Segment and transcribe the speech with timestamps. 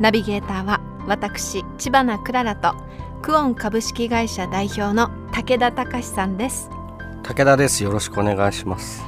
[0.00, 2.74] ナビゲーターは私千葉なクララと
[3.22, 6.70] クオン株式会社代表の武田隆さんです。
[7.22, 7.82] 武田です。
[7.82, 9.02] よろしくお願いします。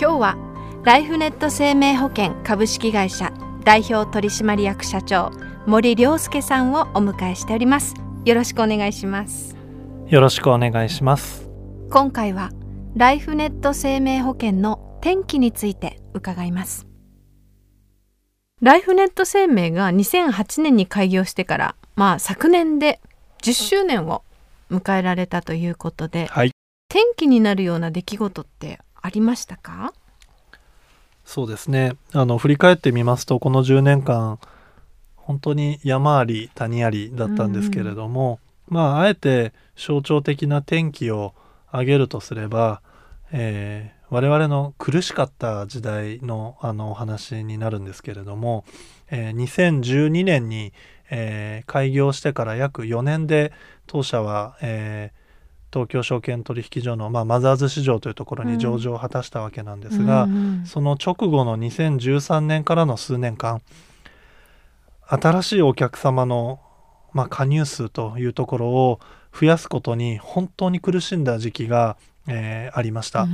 [0.00, 0.36] 今日は
[0.84, 3.32] ライフネット生命保険株式会社
[3.64, 5.32] 代表取締役社長
[5.66, 7.94] 森良介さんをお迎えしております。
[8.24, 9.56] よろしくお願いします。
[10.06, 11.46] よろしくお願いします。
[11.90, 12.50] 今回は
[12.96, 16.86] ライフネット生命保険の転機について伺います
[18.62, 23.00] ライフネット生命が2008年に開業してからまあ昨年で
[23.42, 24.22] 10周年を
[24.70, 26.52] 迎えられたということで、はい。
[26.90, 29.92] 転機になるような出来事ってありましたか？
[31.26, 31.96] そうですね。
[32.14, 34.38] あの振り返ってみますとこの10年間
[35.16, 41.34] 本当に山あり谷ありだったんですけれども、まああえて象徴的な転機を
[41.68, 42.80] 挙げるとすれば、
[43.32, 48.64] えー我々の苦しかった時代のあのお話になるんですけれども、
[49.10, 50.72] えー2012年に、
[51.10, 53.52] えー開業してから約4年で
[53.86, 55.26] 当社は、えー
[55.72, 63.60] 東京証券取引所の、まあ、マザーズ市場というところに上場を果たしたわけなんですが、うんうんその直後の2013年からの数年間
[65.06, 66.60] 新しいお客様の、
[67.12, 69.00] まあ、加入数というところを
[69.38, 71.96] 増やすことに本当に苦しんだ時期が、
[72.28, 73.26] えーありました。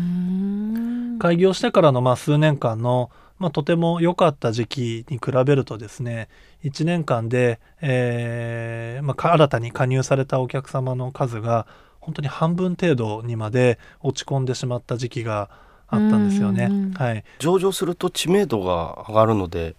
[1.19, 6.29] 開業してからのまあ数年間の、まあ、とても良かった時期に比べるとですね
[6.65, 11.67] 1年間で、えーまあか、新たに加入されたお客様の数が
[12.01, 15.51] 本当に半分程度にまで落ち込んでしまった時期が
[15.87, 16.71] あったんですよね。
[16.95, 19.77] はい、上場すると知名度が上がるので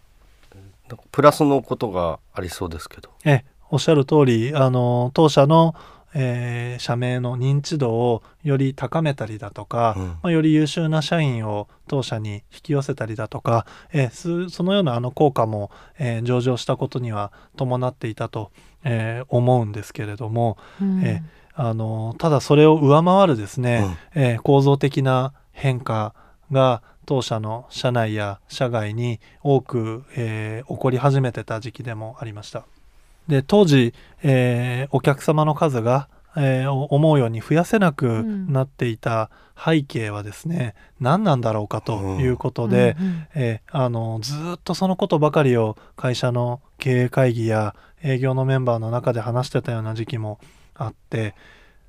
[1.12, 5.76] プラスのことがありそうですけどえおっしゃる通りあの当社の、
[6.14, 10.08] えー社名の認知度をより高めたりだとか、うん。
[10.08, 18.52] まあ、より優秀な社員を当社に引き寄せたりだとか、えーすそのようなあの効果も、えー上場したことには伴っていたと、
[18.84, 21.02] えー思うんですけれども、うん。
[21.04, 21.24] え
[21.56, 26.16] あのただそれを上回るですね、えー構造的な変化
[26.52, 32.66] が当社の社内や社外に多く、えー起こり始めてた時期でもありました。
[33.28, 43.28] で当時、えーお客様の数が、えーお思うように増やせなくなっていた背景はですね、何なんだろうかということで、うんうん。
[43.36, 50.40] えーあのずーっとそのことばかりを会社の経営会議や営業のメンバーの中で話してたような時期も
[50.76, 51.36] あって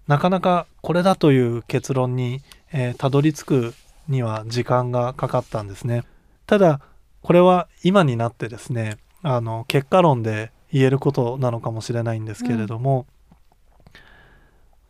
[0.06, 2.41] なかなかこれだという結論に、
[2.72, 3.75] えーたどり着く
[4.09, 6.05] には時間がかかったんですね。
[6.47, 6.81] ただ
[7.22, 13.06] これは今になってですねあの結果論で言えることなのかもしれないんですけれども、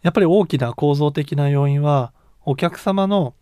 [0.02, 2.12] やっぱり大きな構造的な要因は
[2.44, 3.34] お客様の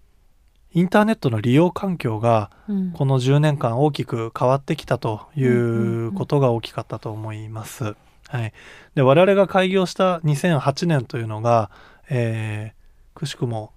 [0.72, 7.94] インターネットの利用環境がうんこの10年間大きく変わってきたというんうんううんことが大きかったと思います。
[8.28, 8.53] はい、
[8.94, 11.70] で我々が開業した2008年というのが、
[12.10, 12.82] えー
[13.14, 13.72] くしくも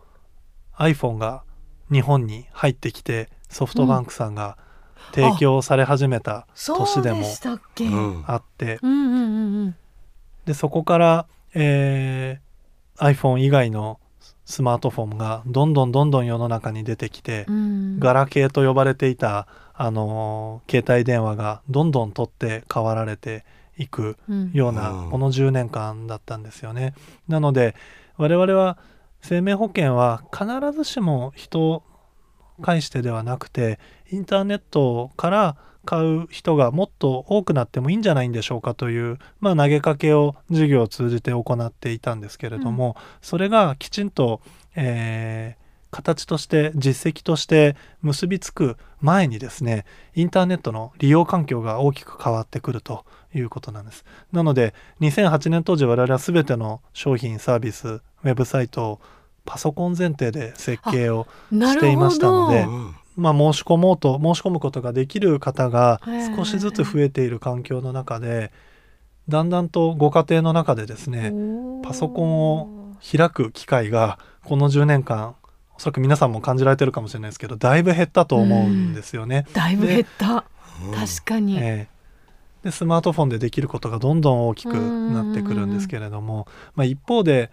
[0.78, 1.44] iPhone が
[1.92, 4.58] 日本に入ってきてソフトバンクさんが
[5.14, 7.26] 提供され始めた年でも
[8.28, 8.80] あって、
[10.46, 12.46] でそこから、えー
[12.98, 14.00] iPhone 以外の
[14.46, 18.00] スマートフォンがどんどんどんどん世の中に出てきて、うん。
[18.00, 23.44] ガラケーと呼ばれていた、あのー携帯電話がどんどん取って代わられて
[23.78, 24.52] いくうん。
[24.54, 25.12] ようなうん。
[25.12, 26.94] この10年間だったんですよね。
[27.28, 27.76] なので
[28.18, 28.78] 我々は
[29.22, 31.84] 生命保険は必ずしも人を
[32.62, 33.80] 介してではなくて
[34.12, 44.42] インターネットから買う人がもっと多くなってもいいんじゃないんでしょうかという、まあ、投げかけを事業を通じて行っていたんですけれども、それがきちんと、
[44.76, 45.66] えー
[45.96, 54.04] 形として実績として結びつく前にですねインターネットの利用環境が大きく変わってくるということなんです。
[54.34, 59.02] なので2008年当時我々は全ての商品サービスウェブサイトを
[59.46, 66.02] パソコン前提で設計をなしていましたのでるほどうんまあ、申し込もうと申し込むことができる方が
[66.36, 68.52] 少しずつ増えている環境の中で
[69.30, 71.34] だんだんとご家庭の中でですね
[71.84, 75.36] パソコンを開く機会がこの10年間
[75.78, 79.46] おそらく皆さんも感じられてるかもしれないですけどだいぶ減ったと思うんですよね。
[79.54, 80.34] だいぶ減った。
[80.36, 80.46] うん
[80.92, 81.96] 確かに、ええ。
[82.66, 87.52] でスマートフォンでできることがどんどん大きくなってくるんですけれども、まあ、一方で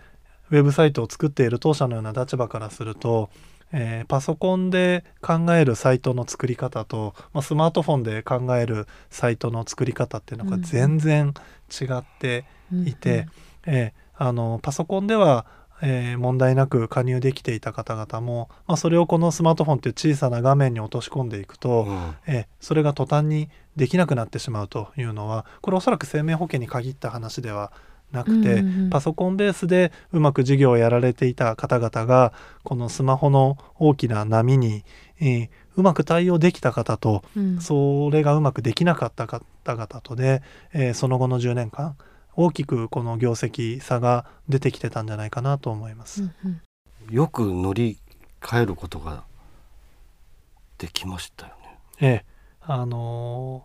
[0.50, 3.30] ウェブサイトを作っている当社のような立場からすると、
[3.72, 11.34] えー、パソコンで考えるサイトの作り方と、まあ、スマートフォンで考えるサイトの作り方っていうのが全然
[11.70, 12.44] 違って
[12.84, 13.26] いて、
[13.66, 15.46] えー、あのパソコンでは
[15.84, 27.72] えー、問題なく加入できていた方々も、まあ、それをこのスマートフォンという小さな画面に落とし込んでいくと、うん、えー、それが途端にできなくなってしまうというのはこれおそらく生命保険に限った話では
[28.12, 32.32] なくて、うんうん、パソコンベースでうまく事業をやられていた方々が
[32.62, 34.84] このスマホの大きな波に、
[35.20, 40.42] えー、うまく対応できた方と、うん、それがうまくできなかった方々とで、
[40.72, 41.96] えー、その後の10年間
[42.34, 46.22] 大きくこの業績差が出てきてたんじゃないかなと思います。
[46.22, 46.32] うん
[47.08, 47.98] うん、よく乗り
[48.40, 49.24] 換えることが
[50.78, 51.78] できましたよね。
[52.00, 52.24] ええ、
[52.60, 53.64] あの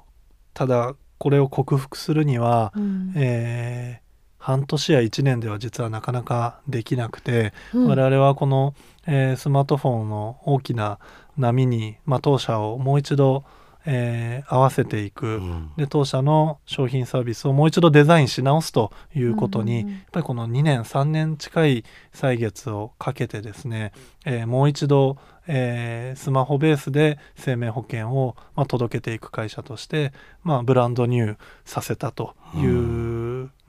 [0.54, 4.07] ー、ただこれを克服するには、うん、えー
[4.48, 11.00] 半年や1年では実はなかなかできなくて、うん、我々はこの、えー、スマートフォンの大きな
[11.36, 13.44] 波に、まあ、当社をもう一度
[13.90, 23.94] えー、合わせていく、うん、で当社の商品サービスをもう一度デザインし直すということに、うんうん、やっぱりこの2年3年近い歳月をかけてですね、
[24.26, 25.18] えー、もう一度、
[25.48, 30.12] えー、スマホベースで生命保険を、まあ、届けていく会社として、
[30.44, 32.72] まあ、ブランドニューさせたという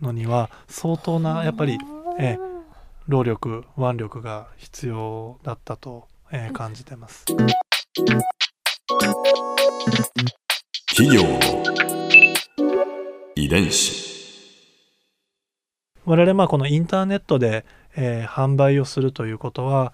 [0.00, 1.78] のには相当なやっぱり、
[2.18, 2.38] えー、
[3.06, 7.24] 労力腕力が必要だったと、えー、感じてます。
[10.88, 11.38] 企業の
[13.36, 14.08] 遺伝子
[16.04, 19.92] 我々まあこのインターネットで、えー、販売をするということは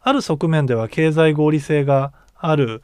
[0.00, 2.82] ある側面では経済合理性がある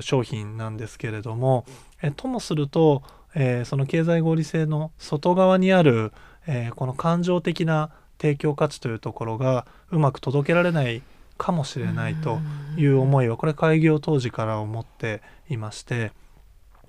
[0.00, 1.66] 商品なんですけれども、
[2.02, 3.02] えともすると、
[3.34, 6.12] えー、その経済合理性の外側にある、
[6.46, 7.90] えー、この感情的な
[8.20, 11.02] 提供価値というところがうまく届けられない
[11.38, 12.38] かもしれないと
[12.76, 16.12] いう思いはこれ開業当時から思っていまして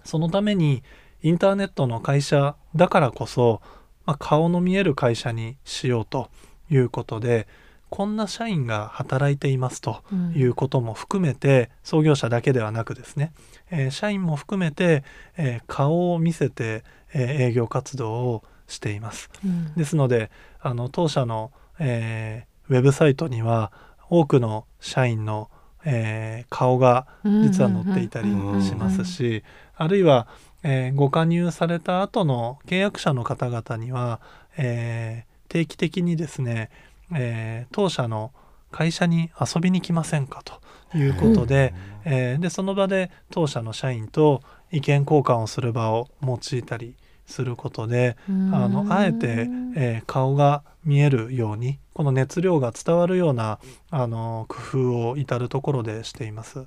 [0.04, 0.84] そのために
[1.24, 3.62] インターネットの会社だからこそ、
[4.06, 6.30] まあ、顔の見える会社にしようと
[6.70, 7.48] いうことで
[7.94, 10.02] こんな社員が働いていますと
[10.36, 13.32] いうことも含めて、うん、創業者だけではなくですね、
[13.70, 15.04] えー、社員も含めて、
[15.38, 19.30] えー、顔を見せて、えー、営業活動をしています。
[19.46, 23.72] うん、ですのであの当社の、えウェブサイトには
[24.10, 25.52] 多くの社員の、
[25.86, 28.30] えー、顔が実は載っていたり
[28.64, 29.44] しますし
[29.76, 30.28] あるいは、
[30.64, 34.20] えー、ご加入された後の契約者の方々には、
[34.58, 36.72] えー、定期的にですね、
[37.16, 38.32] え当社の
[38.72, 41.74] 会社に遊びに来ませんかということで,、
[42.06, 46.96] えでその場で当社の社員と意見交換をする場を用いたり
[47.26, 48.32] することであ
[48.68, 53.60] のあえて、えー、顔が見えるようにこの熱量が伝わるような
[53.92, 56.66] あの工夫を至るところでしています。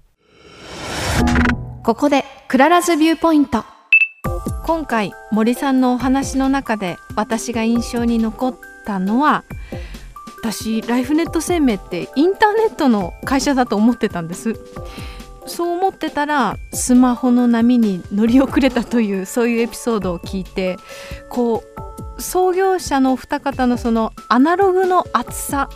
[1.82, 3.64] ここで Clara's Viewpoint。
[4.64, 9.44] 今回森さんのお話の中で私が印象に残ったのは
[10.38, 14.54] 私ライフネット生命ってインターネットの会社だと思ってたんです。
[15.46, 20.76] そう思ってたらスマホの波に乗り遅れたというそういうエピソードを聞いて
[21.30, 21.62] こ
[22.16, 25.68] う創業者のお二方のそのアナログの厚さ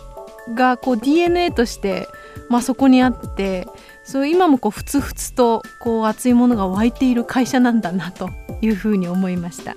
[0.54, 2.08] がこう DNA として、
[2.48, 3.68] まあ、そこにあって
[4.04, 8.28] そう今もこうふつふつとこう熱いものが湧いている会社なんだなと
[8.60, 9.76] いうふうに思いました。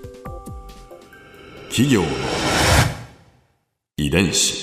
[1.69, 2.03] 企業
[3.97, 4.62] 遺伝子。